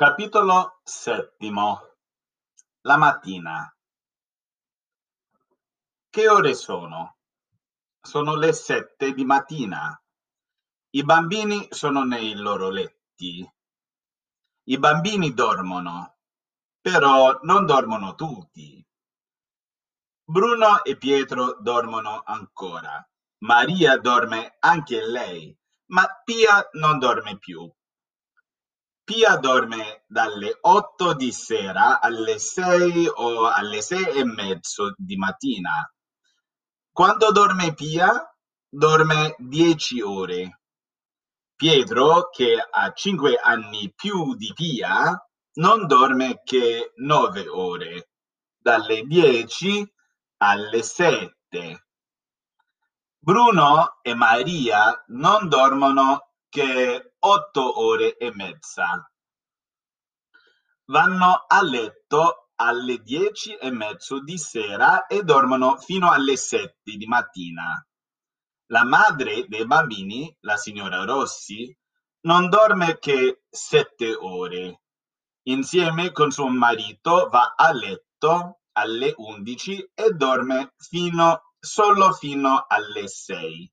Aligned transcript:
Capitolo 0.00 0.80
settimo. 0.82 1.78
La 2.86 2.96
mattina. 2.96 3.70
Che 6.08 6.26
ore 6.26 6.54
sono? 6.54 7.18
Sono 8.00 8.34
le 8.34 8.54
sette 8.54 9.12
di 9.12 9.26
mattina. 9.26 10.02
I 10.94 11.04
bambini 11.04 11.66
sono 11.68 12.04
nei 12.04 12.34
loro 12.34 12.70
letti. 12.70 13.46
I 14.68 14.78
bambini 14.78 15.34
dormono, 15.34 16.16
però 16.80 17.38
non 17.42 17.66
dormono 17.66 18.14
tutti. 18.14 18.82
Bruno 20.24 20.82
e 20.82 20.96
Pietro 20.96 21.58
dormono 21.60 22.22
ancora. 22.24 23.06
Maria 23.40 23.98
dorme 23.98 24.56
anche 24.60 25.06
lei, 25.06 25.54
ma 25.88 26.08
Pia 26.24 26.70
non 26.72 26.98
dorme 26.98 27.36
più. 27.36 27.70
Pia 29.10 29.38
dorme 29.38 30.04
dalle 30.06 30.56
otto 30.60 31.14
di 31.14 31.32
sera 31.32 31.98
alle 31.98 32.38
sei 32.38 33.08
o 33.08 33.48
alle 33.48 33.82
sei 33.82 34.06
e 34.06 34.24
mezzo 34.24 34.94
di 34.96 35.16
mattina. 35.16 35.92
Quando 36.92 37.32
dorme 37.32 37.74
Pia? 37.74 38.32
Dorme 38.68 39.34
dieci 39.38 40.00
ore. 40.00 40.60
Pietro, 41.56 42.28
che 42.30 42.64
ha 42.70 42.92
cinque 42.92 43.34
anni 43.34 43.92
più 43.92 44.36
di 44.36 44.52
Pia, 44.54 45.20
non 45.54 45.88
dorme 45.88 46.42
che 46.44 46.92
nove 46.98 47.48
ore, 47.48 48.10
dalle 48.56 49.02
dieci 49.06 49.92
alle 50.36 50.84
sette. 50.84 51.86
Bruno 53.18 53.98
e 54.02 54.14
Maria 54.14 55.02
non 55.08 55.48
dormono 55.48 56.28
che 56.48 57.09
otto 57.20 57.80
ore 57.80 58.16
e 58.16 58.32
mezza. 58.34 59.10
Vanno 60.86 61.44
a 61.46 61.62
letto 61.62 62.50
alle 62.56 62.98
dieci 62.98 63.54
e 63.54 63.70
mezzo 63.70 64.22
di 64.22 64.36
sera 64.36 65.06
e 65.06 65.22
dormono 65.22 65.76
fino 65.78 66.10
alle 66.10 66.36
sette 66.36 66.96
di 66.96 67.06
mattina. 67.06 67.84
La 68.66 68.84
madre 68.84 69.46
dei 69.48 69.66
bambini, 69.66 70.34
la 70.40 70.56
signora 70.56 71.04
Rossi, 71.04 71.76
non 72.22 72.48
dorme 72.48 72.98
che 72.98 73.42
sette 73.48 74.14
ore. 74.14 74.82
Insieme 75.44 76.12
con 76.12 76.30
suo 76.30 76.48
marito 76.48 77.28
va 77.30 77.54
a 77.56 77.72
letto 77.72 78.60
alle 78.72 79.14
undici 79.16 79.80
e 79.94 80.10
dorme 80.10 80.74
fino, 80.76 81.54
solo 81.58 82.12
fino 82.12 82.64
alle 82.68 83.08
sei. 83.08 83.70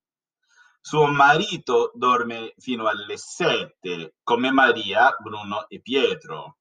Suo 0.88 1.08
marito 1.08 1.92
dorme 1.96 2.54
fino 2.60 2.88
alle 2.88 3.18
sette, 3.18 4.16
come 4.24 4.52
Maria, 4.52 5.14
Bruno 5.20 5.68
e 5.68 5.82
Pietro. 5.82 6.60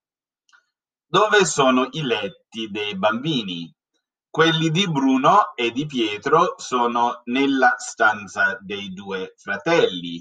Dove 1.07 1.45
sono 1.45 1.87
i 1.93 2.03
letti 2.03 2.69
dei 2.69 2.97
bambini? 2.99 3.73
Quelli 4.29 4.71
di 4.73 4.91
Bruno 4.91 5.55
e 5.55 5.71
di 5.71 5.87
Pietro 5.87 6.55
sono 6.57 7.21
nella 7.27 7.75
stanza 7.77 8.59
dei 8.61 8.93
due 8.93 9.35
fratelli. 9.37 10.21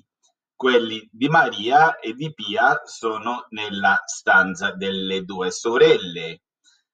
Quelli 0.56 1.10
di 1.12 1.28
Maria 1.28 1.98
e 1.98 2.14
di 2.14 2.32
Pia 2.32 2.82
sono 2.84 3.48
nella 3.50 4.04
stanza 4.06 4.70
delle 4.70 5.24
due 5.24 5.50
sorelle. 5.50 6.44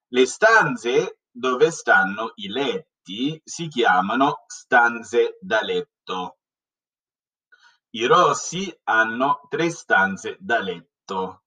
Le 0.07 0.25
stanze 0.25 1.19
dove 1.29 1.71
stanno 1.71 2.31
i 2.35 2.47
letti 2.47 3.37
si 3.43 3.67
chiamano 3.67 4.45
stanze 4.47 5.37
da 5.41 5.61
letto. 5.61 6.37
I 7.93 8.05
rossi 8.05 8.73
hanno 8.83 9.41
tre 9.49 9.69
stanze 9.69 10.37
da 10.39 10.59
letto, 10.59 11.43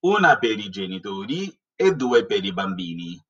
una 0.00 0.38
per 0.38 0.58
i 0.58 0.70
genitori 0.70 1.54
e 1.74 1.92
due 1.92 2.24
per 2.24 2.42
i 2.42 2.54
bambini. 2.54 3.22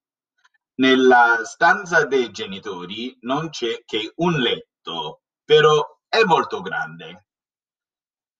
Nella 0.76 1.40
stanza 1.44 2.04
dei 2.04 2.30
genitori 2.30 3.16
non 3.22 3.48
c'è 3.48 3.82
che 3.84 4.12
un 4.16 4.34
letto, 4.34 5.22
però 5.44 5.84
è 6.08 6.22
molto 6.22 6.60
grande. 6.60 7.26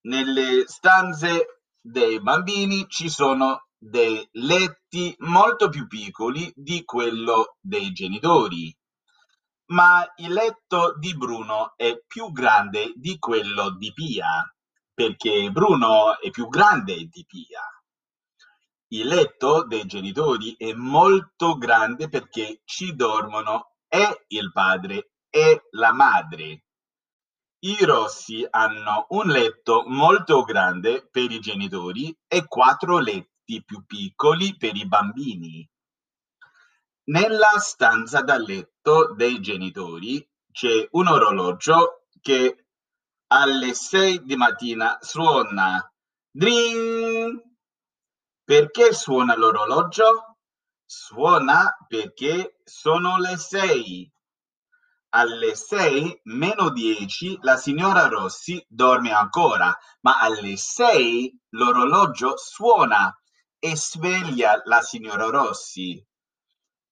Nelle 0.03 0.65
stanze 0.69 1.62
dei 1.81 2.21
bambini 2.21 2.87
ci 2.89 3.09
sono 3.09 3.66
dei 3.77 4.28
letti 4.33 5.12
molto 5.19 5.69
più 5.69 5.89
piccoli 5.89 6.53
di 6.55 6.84
quello 6.84 7.56
dei 7.60 7.93
genitori 7.93 8.72
ma 9.67 10.05
il 10.17 10.33
letto 10.33 10.97
di 10.99 11.17
Bruno 11.17 11.73
è 11.77 12.03
più 12.07 12.31
grande 12.33 12.93
di 12.97 13.19
quello 13.19 13.71
di 13.71 13.93
Pia, 13.93 14.55
perché 14.93 15.51
Bruno 15.51 16.21
è 16.21 16.31
più 16.31 16.49
grande 16.49 17.07
di 17.07 17.25
Pia. 17.27 17.63
Il 18.89 19.07
letto 19.07 19.67
dei 19.67 19.87
genitori 19.87 20.55
è 20.57 20.73
molto 20.75 21.57
grande 21.57 22.09
perché 22.09 22.61
ci 22.65 22.95
dormono 22.95 23.73
e 23.89 24.25
il 24.29 24.53
padre 24.53 25.13
e 25.31 25.69
la 25.71 25.93
madre. 25.93 26.65
I 27.61 27.85
rossi 27.85 28.47
hanno 28.49 29.07
un 29.11 29.29
letto 29.29 29.85
molto 29.87 30.43
grande 30.43 31.09
per 31.11 31.31
i 31.31 31.41
genitori 31.41 32.17
e 32.29 32.47
quattro 32.47 32.99
letti 32.99 33.65
più 33.65 33.85
piccoli 33.87 34.57
per 34.57 34.77
i 34.77 34.87
bambini. 34.87 35.69
Nella 37.06 37.59
stanza 37.59 38.22
da 38.22 38.38
letto 38.38 39.12
dei 39.12 39.38
genitori 39.38 40.26
c'è 40.50 40.88
un 40.92 41.09
orologio 41.09 42.06
che 42.22 42.69
alle 43.26 43.75
sei 43.75 44.22
di 44.22 44.37
mattina 44.37 44.97
suona. 45.03 45.87
Dring! 46.31 47.42
Perché 48.42 48.94
suona 48.94 49.37
l'orologio? 49.37 50.38
Suona 50.87 51.76
perché 51.87 52.60
sono 52.65 53.19
le 53.19 53.36
sei. 53.36 54.10
Alle 55.10 55.54
sei 55.56 56.19
meno 56.25 56.71
dieci 56.71 57.36
la 57.42 57.59
signora 57.59 58.09
Rossi 58.09 58.65
dorme 58.66 59.12
ancora, 59.12 59.76
ma 60.00 60.21
alle 60.21 60.56
sei 60.56 61.38
l'orologio 61.50 62.38
suona 62.38 63.15
e 63.59 63.76
sveglia 63.76 64.62
la 64.65 64.81
signora 64.81 65.26
Rossi. 65.26 66.03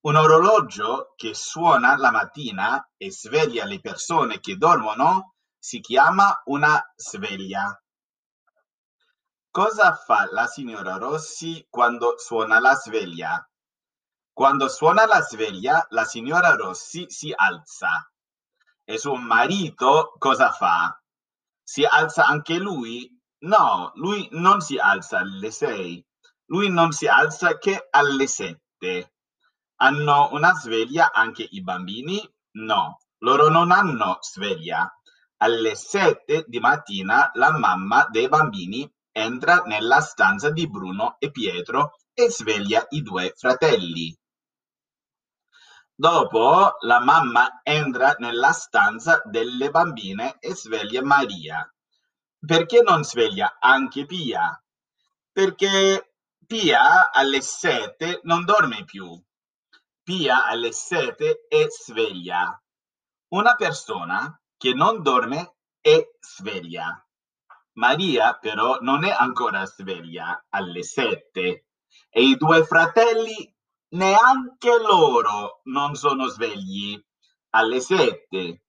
Un 0.04 0.16
orologio 0.16 1.12
che 1.14 1.32
suona 1.32 1.96
la 1.96 2.10
mattina 2.10 2.90
e 2.96 3.12
sveglia 3.12 3.64
le 3.64 3.78
persone 3.78 4.40
che 4.40 4.56
dormono 4.56 5.34
si 5.56 5.78
chiama 5.78 6.42
una 6.46 6.82
sveglia. 6.96 7.80
Cosa 9.48 9.94
fa 9.94 10.26
la 10.28 10.48
signora 10.48 10.96
Rossi 10.96 11.64
quando 11.70 12.18
suona 12.18 12.58
la 12.58 12.74
sveglia? 12.74 13.48
Quando 14.32 14.66
suona 14.66 15.06
la 15.06 15.20
sveglia, 15.20 15.86
la 15.91 16.04
signora 16.04 16.56
Rossi 16.56 17.08
si 17.08 17.32
alza. 17.32 18.10
E 18.82 18.98
suo 18.98 19.14
marito 19.14 20.14
cosa 20.18 20.50
fa? 20.50 21.00
Si 21.62 21.84
alza 21.84 22.26
anche 22.26 22.58
lui? 22.58 23.08
No, 23.44 23.92
lui 23.94 24.26
non 24.32 24.62
si 24.62 24.78
alza 24.78 25.18
alle 25.18 25.52
sei. 25.52 26.04
Lui 26.46 26.70
non 26.70 26.91
si 26.91 27.06
alza 27.06 27.56
che 27.58 27.86
alle 27.88 28.26
sette. 28.26 29.12
Hanno 29.84 30.28
una 30.31 30.53
sveglia 30.54 31.10
anche 31.10 31.43
i 31.43 31.60
bambini? 31.60 32.22
No, 32.53 33.00
loro 33.19 33.48
non 33.48 33.72
hanno 33.72 34.19
sveglia. 34.20 34.88
Alle 35.38 35.75
sette 35.75 36.44
di 36.47 36.60
mattina 36.60 37.32
la 37.34 37.50
mamma 37.50 38.06
dei 38.09 38.28
bambini 38.28 38.88
entra 39.10 39.65
nella 39.66 40.00
stanza 40.00 40.50
di 40.50 40.71
Bruno 40.71 41.16
e 41.19 41.32
Pietro 41.32 41.97
e 42.15 42.31
sveglia 42.31 42.87
i 42.91 43.03
due 43.03 43.32
fratelli. 43.37 44.16
Dopo 45.92 46.76
la 46.82 47.00
mamma 47.00 47.60
entra 47.65 48.15
nella 48.19 48.53
stanza 48.53 49.21
delle 49.25 49.71
bambine 49.71 50.37
e 50.38 50.54
sveglia 50.54 51.03
Maria. 51.03 51.69
Perché 52.38 52.82
non 52.82 53.03
sveglia 53.03 53.56
anche 53.59 54.06
Pia? 54.06 54.65
Perché 55.32 56.15
Pia 56.47 57.10
alle 57.10 57.41
sette 57.41 58.21
non 58.22 58.45
dorme 58.45 58.84
più. 58.84 59.21
Pia 60.04 60.47
alle 60.47 60.72
sette 60.72 61.47
è 61.49 61.66
sveglia. 61.69 62.60
Una 63.28 63.54
persona 63.54 64.37
che 64.57 64.75
non 64.75 65.01
dorme 65.01 65.59
è 65.81 66.04
sveglia. 66.19 67.07
Maria 67.75 68.37
però 68.37 68.78
non 68.81 69.04
è 69.04 69.10
ancora 69.10 69.65
sveglia 69.65 70.47
alle 70.49 70.83
sette 70.83 71.66
e 72.10 72.22
i 72.22 72.37
due 72.37 72.65
fratelli 72.65 73.54
neanche 73.91 74.77
loro 74.78 75.60
non 75.65 75.95
sono 75.95 76.27
svegli 76.27 77.01
alle 77.51 77.81
sette. 77.81 78.65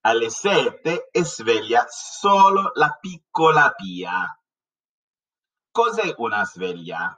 Alle 0.00 0.28
sette 0.28 1.08
è 1.10 1.22
sveglia 1.22 1.86
solo 1.88 2.72
la 2.74 2.90
piccola 3.00 3.70
Pia. 3.70 4.38
Cos'è 5.70 6.14
una 6.18 6.44
sveglia? 6.44 7.16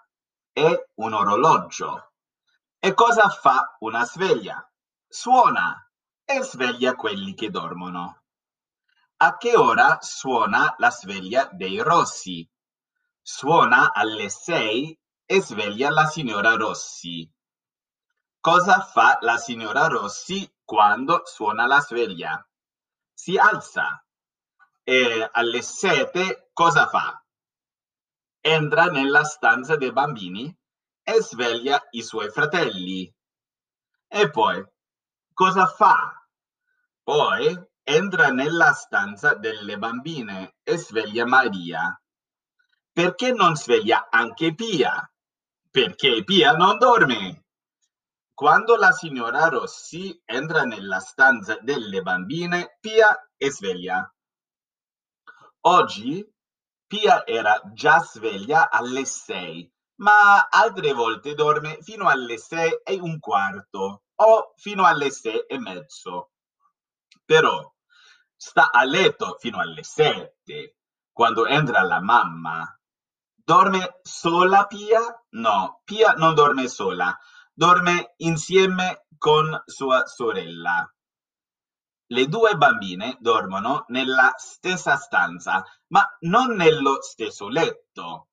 È 0.52 0.88
un 0.96 1.12
orologio. 1.14 2.12
E 2.86 2.94
cosa 2.94 3.28
fa 3.28 3.76
una 3.80 4.04
sveglia? 4.04 4.64
Suona 5.08 5.90
e 6.24 6.40
sveglia 6.44 6.94
quelli 6.94 7.34
che 7.34 7.50
dormono. 7.50 8.22
A 9.16 9.36
che 9.38 9.56
ora 9.56 9.98
suona 10.00 10.72
la 10.78 10.92
sveglia 10.92 11.48
dei 11.50 11.80
rossi? 11.80 12.48
Suona 13.20 13.92
alle 13.92 14.28
sei 14.28 14.96
e 15.24 15.42
sveglia 15.42 15.90
la 15.90 16.06
signora 16.06 16.54
Rossi. 16.54 17.28
Cosa 18.38 18.80
fa 18.82 19.18
la 19.20 19.36
signora 19.36 19.88
Rossi 19.88 20.48
quando 20.62 21.22
suona 21.24 21.66
la 21.66 21.80
sveglia? 21.80 22.48
Si 23.12 23.36
alza 23.36 24.00
e 24.84 25.28
alle 25.32 25.62
sette 25.62 26.50
cosa 26.52 26.86
fa? 26.86 27.20
Entra 28.40 28.84
nella 28.84 29.24
stanza 29.24 29.74
dei 29.74 29.90
bambini 29.90 30.56
e 31.08 31.22
sveglia 31.22 31.86
i 31.90 32.02
suoi 32.02 32.30
fratelli. 32.30 33.14
E 34.08 34.28
poi 34.28 34.60
cosa 35.32 35.66
fa? 35.68 36.28
Poi 37.00 37.56
entra 37.84 38.30
nella 38.30 38.72
stanza 38.72 39.34
delle 39.34 39.78
bambine 39.78 40.56
e 40.64 40.76
sveglia 40.76 41.24
Maria. 41.24 41.96
Perché 42.90 43.30
non 43.30 43.54
sveglia 43.54 44.08
anche 44.10 44.52
Pia? 44.56 45.08
Perché 45.70 46.24
Pia 46.24 46.54
non 46.54 46.76
dorme. 46.76 47.44
Quando 48.34 48.74
la 48.74 48.90
signora 48.90 49.46
Rossi 49.46 50.20
entra 50.24 50.64
nella 50.64 50.98
stanza 50.98 51.56
delle 51.60 52.02
bambine, 52.02 52.78
Pia 52.80 53.16
è 53.36 53.48
sveglia. 53.48 54.12
Oggi 55.60 56.28
Pia 56.84 57.24
era 57.24 57.60
già 57.72 58.00
sveglia 58.00 58.70
alle 58.70 59.04
sei, 59.04 59.72
ma 59.96 60.48
altre 60.48 60.92
volte 60.92 61.34
dorme 61.34 61.78
fino 61.80 62.08
alle 62.08 62.38
sei 62.38 62.80
e 62.84 62.98
un 63.00 63.18
quarto 63.18 64.02
o 64.14 64.52
fino 64.56 64.84
alle 64.84 65.10
sei 65.10 65.44
e 65.46 65.58
mezzo. 65.58 66.30
Però 67.24 67.72
sta 68.36 68.70
a 68.70 68.84
letto 68.84 69.36
fino 69.38 69.58
alle 69.58 69.82
sette 69.82 70.76
quando 71.12 71.46
entra 71.46 71.82
la 71.82 72.00
mamma. 72.00 72.78
Dorme 73.34 74.00
sola 74.02 74.66
Pia? 74.66 75.00
No, 75.30 75.80
Pia 75.84 76.12
non 76.12 76.34
dorme 76.34 76.68
sola, 76.68 77.16
dorme 77.52 78.14
insieme 78.18 79.06
con 79.16 79.62
sua 79.64 80.04
sorella. 80.06 80.90
Le 82.08 82.28
due 82.28 82.54
bambine 82.56 83.16
dormono 83.20 83.84
nella 83.88 84.32
stessa 84.36 84.96
stanza, 84.96 85.64
ma 85.88 86.06
non 86.20 86.54
nello 86.54 87.00
stesso 87.02 87.48
letto. 87.48 88.28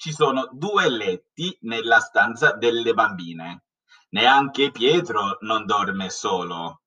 Ci 0.00 0.14
sono 0.14 0.48
due 0.50 0.88
letti 0.88 1.54
nella 1.60 1.98
stanza 2.00 2.52
delle 2.52 2.94
bambine. 2.94 3.64
Neanche 4.12 4.70
Pietro 4.70 5.36
non 5.40 5.66
dorme 5.66 6.08
solo. 6.08 6.84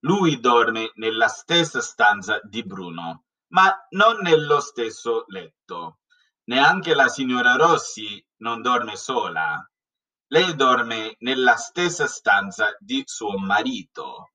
Lui 0.00 0.40
dorme 0.40 0.90
nella 0.94 1.28
stessa 1.28 1.80
stanza 1.80 2.40
di 2.42 2.64
Bruno, 2.64 3.26
ma 3.52 3.72
non 3.90 4.18
nello 4.22 4.58
stesso 4.58 5.26
letto. 5.28 6.00
Neanche 6.46 6.92
la 6.96 7.06
signora 7.06 7.54
Rossi 7.54 8.20
non 8.38 8.62
dorme 8.62 8.96
sola. 8.96 9.64
Lei 10.26 10.56
dorme 10.56 11.14
nella 11.20 11.54
stessa 11.54 12.08
stanza 12.08 12.76
di 12.80 13.04
suo 13.06 13.38
marito. 13.38 14.32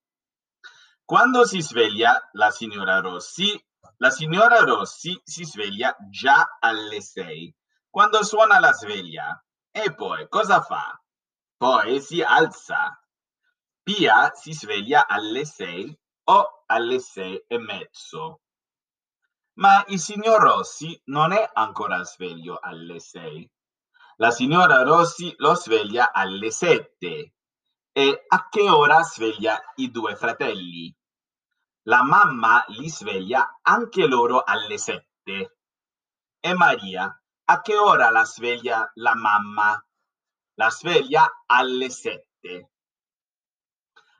Quando 1.03 1.45
si 1.45 1.61
sveglia 1.61 2.29
la 2.31 2.49
signora 2.49 3.01
Rossi, 3.01 3.61
la 3.97 4.09
signora 4.09 4.59
Rossi 4.59 5.19
si 5.21 5.43
sveglia 5.43 5.93
già 6.09 6.55
alle 6.61 7.01
sei, 7.01 7.53
quando 7.89 8.23
suona 8.23 8.59
la 8.59 8.71
sveglia. 8.71 9.43
E 9.71 9.93
poi 9.93 10.27
cosa 10.27 10.61
fa? 10.61 11.01
Poi 11.57 12.01
si 12.01 12.21
alza. 12.21 12.99
Pia 13.83 14.31
si 14.33 14.53
sveglia 14.53 15.07
alle 15.07 15.45
sei 15.45 15.97
o 16.25 16.63
alle 16.65 16.99
sei 16.99 17.43
e 17.47 17.57
mezzo. 17.57 18.41
Ma 19.53 19.83
il 19.87 19.99
signor 19.99 20.41
Rossi 20.41 20.99
non 21.05 21.33
è 21.33 21.49
ancora 21.53 22.03
sveglio 22.03 22.59
alle 22.59 22.99
sei. 22.99 23.49
La 24.17 24.31
signora 24.31 24.83
Rossi 24.83 25.33
lo 25.37 25.55
sveglia 25.55 26.11
alle 26.11 26.51
sette. 26.51 27.33
E 27.91 28.25
a 28.27 28.47
che 28.49 28.69
ora 28.69 29.01
sveglia 29.01 29.59
i 29.75 29.91
due 29.91 30.15
fratelli? 30.15 30.95
La 31.83 32.03
mamma 32.03 32.63
li 32.67 32.89
sveglia 32.89 33.59
anche 33.61 34.05
loro 34.05 34.43
alle 34.43 34.77
sette. 34.77 35.57
E 36.39 36.53
Maria, 36.53 37.19
a 37.51 37.61
che 37.61 37.75
ora 37.75 38.11
la 38.11 38.25
sveglia 38.25 38.91
la 38.95 39.15
mamma? 39.15 39.83
La 40.53 40.69
sveglia 40.69 41.43
alle 41.47 41.89
sette. 41.89 42.73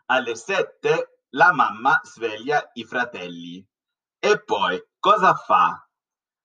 Alle 0.05 0.35
sette 0.35 1.25
la 1.35 1.53
mamma 1.53 1.99
sveglia 2.01 2.71
i 2.73 2.83
fratelli. 2.85 3.63
E 4.17 4.43
poi 4.43 4.83
cosa 4.97 5.35
fa? 5.35 5.87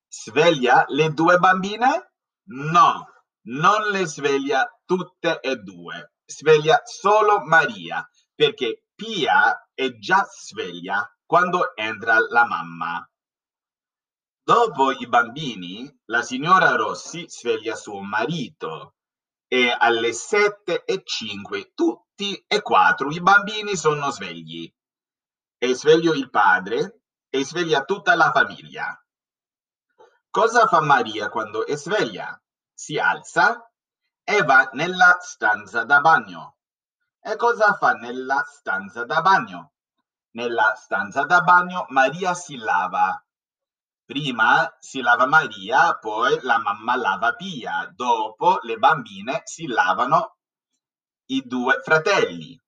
Sveglia 0.06 0.84
le 0.88 1.14
due 1.14 1.38
bambine? 1.38 2.12
No, 2.48 3.06
non 3.46 3.88
le 3.90 4.04
sveglia 4.04 4.68
tutte 4.84 5.40
e 5.40 5.56
due. 5.56 6.12
Sveglia 6.26 6.82
solo 6.84 7.40
Maria, 7.44 8.06
perché 8.34 8.84
Pia 8.94 9.70
è 9.72 9.90
già 9.96 10.22
sveglia 10.24 11.10
quando 11.24 11.74
entra 11.76 12.18
la 12.18 12.44
mamma. 12.44 13.08
Dopo 14.46 14.90
i 14.92 15.06
bambini, 15.08 15.90
la 16.10 16.20
signora 16.20 16.76
Rossi 16.76 17.24
sveglia 17.30 17.74
suo 17.74 18.02
marito 18.02 18.96
e 19.48 19.74
alle 19.74 20.12
sette 20.12 20.84
e 20.84 21.00
cinque 21.02 21.72
tutti 21.72 22.44
e 22.46 22.60
quattro 22.60 23.10
i 23.10 23.22
bambini 23.22 23.74
sono 23.74 24.10
svegli. 24.10 24.70
È 25.56 25.72
sveglio 25.72 26.12
il 26.12 26.28
padre 26.28 27.04
e 27.30 27.42
sveglia 27.42 27.84
tutta 27.84 28.14
la 28.16 28.30
famiglia. 28.32 29.02
Cosa 30.28 30.66
fa 30.66 30.82
Maria 30.82 31.30
quando 31.30 31.64
è 31.64 31.74
sveglia? 31.74 32.38
Si 32.70 32.98
alza 32.98 33.66
e 34.22 34.42
va 34.42 34.68
nella 34.74 35.16
stanza 35.20 35.84
da 35.84 36.00
bagno. 36.00 36.58
E 37.18 37.36
cosa 37.36 37.72
fa 37.76 37.92
nella 37.92 38.42
stanza 38.42 39.06
da 39.06 39.22
bagno? 39.22 39.72
Nella 40.32 40.74
stanza 40.74 41.22
da 41.22 41.40
bagno 41.40 41.86
Maria 41.88 42.34
si 42.34 42.56
lava. 42.56 43.23
Prima 44.06 44.76
si 44.80 45.00
lava 45.00 45.24
Maria, 45.24 45.96
poi 45.96 46.38
la 46.42 46.58
mamma 46.58 46.94
lava 46.94 47.34
Pia, 47.34 47.90
dopo 47.94 48.58
le 48.60 48.76
bambine 48.76 49.40
si 49.44 49.66
lavano 49.66 50.36
i 51.30 51.40
due 51.46 51.80
fratelli. 51.82 52.60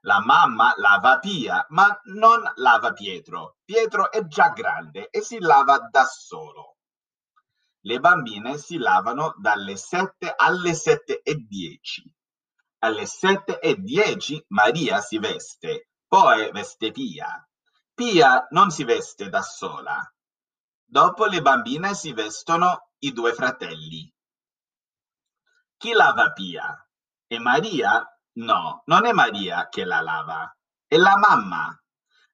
La 0.00 0.20
mamma 0.20 0.74
lava 0.76 1.18
Pia, 1.18 1.64
ma 1.70 1.98
non 2.04 2.42
lava 2.56 2.92
Pietro. 2.92 3.56
Pietro 3.64 4.10
è 4.10 4.26
già 4.26 4.50
grande 4.50 5.08
e 5.08 5.22
si 5.22 5.38
lava 5.38 5.78
da 5.90 6.04
solo. 6.04 6.76
Le 7.84 7.98
bambine 7.98 8.58
si 8.58 8.76
lavano 8.76 9.34
dalle 9.38 9.76
7 9.76 10.34
alle 10.36 10.74
7 10.74 11.22
e 11.22 11.36
10. 11.36 12.14
Alle 12.80 13.06
7 13.06 13.60
e 13.60 13.76
10 13.76 14.44
Maria 14.48 15.00
si 15.00 15.18
veste, 15.18 15.88
poi 16.06 16.50
veste 16.52 16.90
Pia. 16.90 17.48
Pia 17.94 18.46
non 18.50 18.70
si 18.70 18.84
veste 18.84 19.30
da 19.30 19.40
sola. 19.40 19.98
Dopo 20.92 21.24
le 21.24 21.40
bambine 21.40 21.94
si 21.94 22.12
vestono 22.12 22.90
i 22.98 23.14
due 23.14 23.32
fratelli. 23.32 24.14
Chi 25.78 25.92
lava 25.92 26.32
Pia? 26.32 26.86
E 27.26 27.38
Maria? 27.38 28.06
No, 28.32 28.82
non 28.84 29.06
è 29.06 29.12
Maria 29.12 29.68
che 29.70 29.86
la 29.86 30.02
lava, 30.02 30.54
è 30.86 30.98
la 30.98 31.16
mamma. 31.16 31.82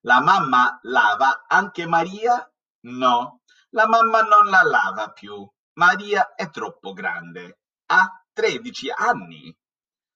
La 0.00 0.20
mamma 0.20 0.76
lava 0.82 1.44
anche 1.46 1.86
Maria? 1.86 2.52
No, 2.86 3.42
la 3.70 3.86
mamma 3.86 4.22
non 4.22 4.46
la 4.46 4.62
lava 4.64 5.12
più. 5.12 5.48
Maria 5.74 6.34
è 6.34 6.50
troppo 6.50 6.92
grande, 6.92 7.60
ha 7.86 8.10
13 8.32 8.90
anni. 8.90 9.56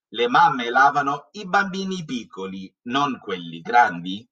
Le 0.08 0.26
mamme 0.26 0.68
lavano 0.68 1.28
i 1.30 1.46
bambini 1.46 2.04
piccoli, 2.04 2.76
non 2.88 3.20
quelli 3.20 3.60
grandi? 3.60 4.28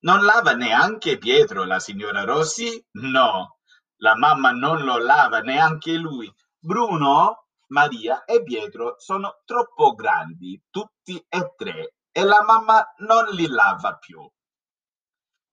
Non 0.00 0.22
lava 0.22 0.52
neanche 0.52 1.16
Pietro, 1.16 1.64
la 1.64 1.80
signora 1.80 2.24
Rossi? 2.24 2.86
No, 2.98 3.53
la 4.04 4.14
mamma 4.16 4.50
non 4.50 4.84
lo 4.84 4.98
lava 4.98 5.40
neanche 5.40 5.94
lui. 5.94 6.30
Bruno, 6.58 7.46
Maria 7.68 8.24
e 8.24 8.42
Pietro 8.42 8.96
sono 8.98 9.40
troppo 9.46 9.94
grandi, 9.94 10.62
tutti 10.68 11.16
e 11.26 11.54
tre, 11.56 11.94
e 12.12 12.22
la 12.22 12.42
mamma 12.42 12.84
non 12.98 13.24
li 13.30 13.46
lava 13.46 13.96
più. 13.96 14.30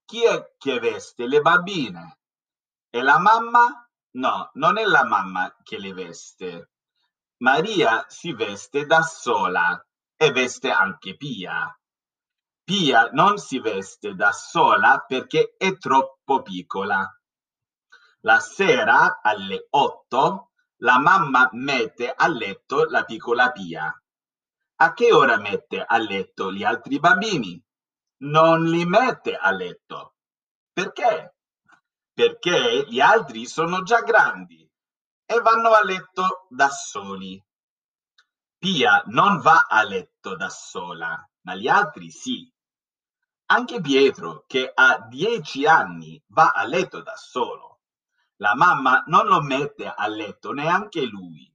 Chi 0.03 0.25
è 0.25 0.53
che 0.58 0.79
veste 0.79 1.27
le 1.27 1.39
bambine? 1.39 2.20
E 2.89 3.01
la 3.01 3.20
mamma? 3.20 3.89
No, 4.15 4.50
non 4.55 4.77
è 4.77 4.84
la 4.84 5.05
mamma 5.05 5.55
che 5.63 5.79
le 5.79 5.93
veste. 5.93 6.72
Maria 7.38 8.03
si 8.10 8.34
veste 8.34 8.86
da 8.86 9.01
sola 9.01 9.81
e 10.17 10.31
veste 10.34 10.70
anche 10.70 11.15
Pia. 11.15 11.74
Pia 12.65 13.10
non 13.13 13.38
si 13.38 13.60
veste 13.60 14.13
da 14.13 14.34
sola 14.34 15.05
perché 15.08 15.55
è 15.58 15.77
troppo 15.77 16.41
piccola. 16.41 17.10
La 18.23 18.39
sera 18.39 19.19
alle 19.21 19.67
8 19.71 20.51
la 20.81 20.99
mamma 20.99 21.49
mette 21.53 22.11
a 22.11 22.27
letto 22.27 22.85
la 22.85 23.03
piccola 23.03 23.51
Pia. 23.51 23.91
A 24.75 24.93
che 24.93 25.11
ora 25.11 25.37
mette 25.37 25.83
a 25.83 25.97
letto 25.97 26.51
gli 26.51 26.63
altri 26.63 26.99
bambini? 26.99 27.59
Non 28.23 28.63
li 28.69 28.85
mette 28.85 29.35
a 29.35 29.49
letto. 29.51 30.15
Perché? 30.71 31.35
Perché 32.13 32.85
gli 32.87 32.99
altri 32.99 33.47
sono 33.47 33.81
già 33.81 34.01
grandi 34.01 34.69
e 35.25 35.39
vanno 35.39 35.71
a 35.71 35.83
letto 35.83 36.45
da 36.49 36.69
soli. 36.69 37.43
Pia 38.57 39.01
non 39.07 39.39
va 39.39 39.65
a 39.67 39.81
letto 39.81 40.35
da 40.35 40.49
sola, 40.49 41.27
ma 41.41 41.55
gli 41.55 41.67
altri 41.67 42.11
sì. 42.11 42.51
Anche 43.47 43.81
Pietro, 43.81 44.43
che 44.45 44.71
ha 44.71 44.99
dieci 45.09 45.65
anni, 45.65 46.21
va 46.27 46.51
a 46.51 46.63
letto 46.65 47.01
da 47.01 47.15
solo. 47.15 47.70
La 48.41 48.55
mamma 48.55 49.03
non 49.05 49.27
lo 49.27 49.39
mette 49.41 49.86
a 49.86 50.07
letto 50.07 50.51
neanche 50.51 51.05
lui. 51.05 51.48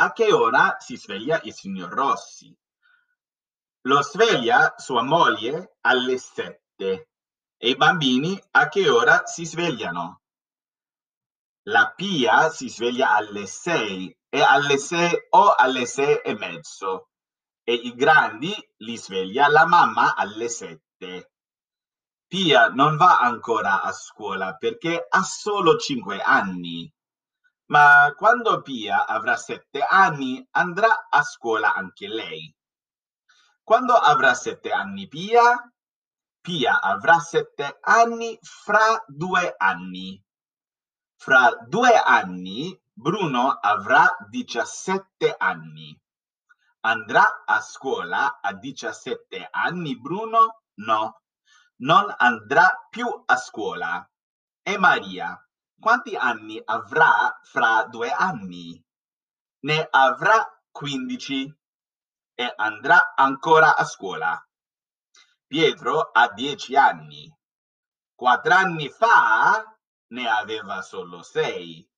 A 0.00 0.12
che 0.12 0.30
ora 0.30 0.76
si 0.78 0.96
sveglia 0.96 1.40
il 1.42 1.54
signor 1.54 1.90
Rossi? 1.90 2.54
Lo 3.86 4.02
sveglia 4.02 4.74
sua 4.76 5.02
moglie 5.02 5.78
alle 5.80 6.18
sette. 6.18 7.08
E 7.56 7.68
i 7.70 7.76
bambini 7.76 8.38
a 8.52 8.68
che 8.68 8.90
ora 8.90 9.24
si 9.24 9.46
svegliano? 9.46 10.20
La 11.62 11.92
Pia 11.96 12.50
si 12.50 12.68
sveglia 12.68 13.16
alle 13.16 13.46
sei 13.46 14.14
e 14.28 14.42
alle 14.42 14.76
sei 14.76 15.10
o 15.30 15.54
alle 15.54 15.86
sei 15.86 16.20
e 16.22 16.34
mezzo 16.34 17.08
e 17.64 17.72
i 17.74 17.94
grandi 17.94 18.54
li 18.78 18.96
sveglia 18.96 19.48
la 19.48 19.66
mamma 19.66 20.14
alle 20.14 20.48
sette. 20.48 21.32
Pia 22.28 22.68
non 22.68 22.98
va 22.98 23.20
ancora 23.20 23.80
a 23.80 23.90
scuola 23.90 24.54
perché 24.56 25.06
ha 25.08 25.22
solo 25.22 25.78
cinque 25.78 26.20
anni. 26.20 26.92
Ma 27.70 28.12
quando 28.14 28.60
Pia 28.60 29.06
avrà 29.06 29.34
sette 29.34 29.80
anni 29.80 30.46
andrà 30.50 31.08
a 31.08 31.22
scuola 31.22 31.72
anche 31.72 32.06
lei. 32.06 32.54
Quando 33.62 33.94
avrà 33.94 34.34
sette 34.34 34.70
anni 34.70 35.08
Pia? 35.08 35.72
Pia 36.42 36.80
avrà 36.80 37.18
sette 37.18 37.78
anni 37.80 38.38
fra 38.42 39.02
due 39.06 39.54
anni. 39.56 40.22
Fra 41.16 41.56
due 41.66 41.96
anni 41.96 42.78
Bruno 42.92 43.52
avrà 43.52 44.06
17 44.28 45.34
anni. 45.38 45.98
Andrà 46.80 47.42
a 47.46 47.62
scuola 47.62 48.38
a 48.42 48.52
17 48.52 49.48
anni 49.50 49.98
Bruno? 49.98 50.64
No, 50.74 51.22
non 51.80 52.12
andrà 52.16 52.86
più 52.88 53.06
a 53.26 53.36
scuola. 53.36 54.08
E 54.62 54.78
Maria, 54.78 55.38
quanti 55.78 56.16
anni 56.16 56.60
avrà 56.64 57.38
fra 57.42 57.84
due 57.84 58.10
anni? 58.10 58.82
Ne 59.60 59.88
avrà 59.90 60.46
15 60.70 61.58
e 62.34 62.52
andrà 62.56 63.14
ancora 63.14 63.76
a 63.76 63.84
scuola. 63.84 64.40
Pietro 65.46 66.10
ha 66.12 66.28
10 66.28 66.76
anni. 66.76 67.36
Quattro 68.14 68.54
anni 68.54 68.88
fa 68.88 69.64
ne 70.08 70.28
aveva 70.28 70.82
solo 70.82 71.22
sei. 71.22 71.88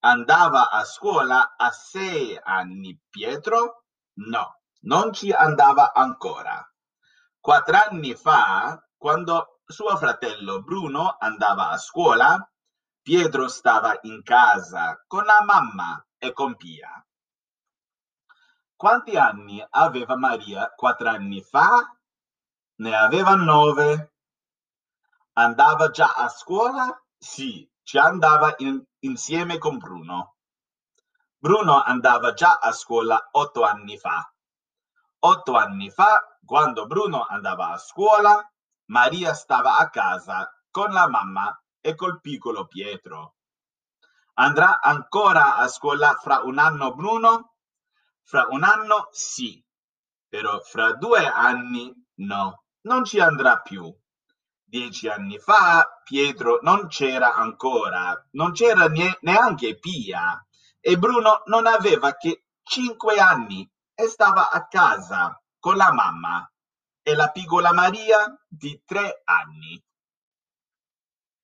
Andava 0.00 0.70
a 0.70 0.84
scuola 0.84 1.54
a 1.56 1.70
sei 1.70 2.38
anni 2.42 3.00
Pietro? 3.08 3.84
No, 4.18 4.60
non 4.82 5.12
ci 5.12 5.32
andava 5.32 5.92
ancora. 5.94 6.62
Quattro 7.40 7.76
anni 7.76 8.14
fa, 8.14 8.83
quando 9.04 9.60
suo 9.66 9.98
fratello 9.98 10.62
Bruno 10.62 11.18
andava 11.20 11.68
a 11.68 11.76
scuola, 11.76 12.50
Pietro 13.02 13.48
stava 13.48 13.98
in 14.04 14.22
casa 14.22 15.04
con 15.06 15.24
la 15.24 15.42
mamma 15.44 16.02
e 16.16 16.32
con 16.32 16.56
Pia. 16.56 17.06
Quanti 18.74 19.14
anni 19.18 19.62
aveva 19.68 20.16
Maria 20.16 20.72
quattro 20.74 21.10
anni 21.10 21.42
fa? 21.42 21.94
Ne 22.76 22.96
aveva 22.96 23.34
nove. 23.34 24.14
Andava 25.34 25.90
già 25.90 26.14
a 26.14 26.30
scuola? 26.30 27.04
Sì, 27.18 27.70
ci 27.82 27.98
andava 27.98 28.54
in- 28.56 28.82
insieme 29.00 29.58
con 29.58 29.76
Bruno. 29.76 30.36
Bruno 31.36 31.82
andava 31.82 32.32
già 32.32 32.56
a 32.56 32.72
scuola 32.72 33.28
otto 33.32 33.64
anni 33.64 33.98
fa. 33.98 34.32
Otto 35.18 35.56
anni 35.56 35.90
fa, 35.90 36.38
quando 36.42 36.86
Bruno 36.86 37.22
andava 37.26 37.68
a 37.68 37.76
scuola, 37.76 38.48
Maria 38.86 39.34
stava 39.34 39.78
a 39.78 39.88
casa 39.90 40.50
con 40.70 40.92
la 40.92 41.08
mamma 41.08 41.56
e 41.80 41.94
col 41.94 42.20
piccolo 42.20 42.66
Pietro. 42.66 43.36
Andrà 44.34 44.80
ancora 44.80 45.56
a 45.56 45.68
scuola 45.68 46.14
fra 46.14 46.40
un 46.40 46.58
anno 46.58 46.94
Bruno? 46.94 47.54
Fra 48.22 48.46
un 48.50 48.62
anno 48.62 49.08
sì, 49.12 49.64
però 50.28 50.60
fra 50.60 50.94
due 50.94 51.26
anni 51.26 51.92
no, 52.16 52.64
non 52.82 53.04
ci 53.04 53.20
andrà 53.20 53.60
più 53.60 53.94
dieci 54.74 55.06
anni 55.06 55.38
fa 55.38 56.00
Pietro 56.02 56.58
non 56.62 56.88
c'era 56.88 57.34
ancora, 57.34 58.20
non 58.32 58.50
c'era 58.50 58.88
neanche 59.20 59.78
Pia 59.78 60.44
e 60.80 60.98
Bruno 60.98 61.42
non 61.46 61.68
aveva 61.68 62.16
che 62.16 62.46
cinque 62.60 63.20
anni 63.20 63.70
e 63.94 64.08
stava 64.08 64.50
a 64.50 64.66
casa 64.66 65.40
con 65.60 65.76
la 65.76 65.92
mamma 65.92 66.52
e 67.06 67.14
la 67.14 67.28
piccola 67.28 67.72
Maria 67.72 68.34
di 68.48 68.82
tre 68.84 69.20
anni. 69.24 69.80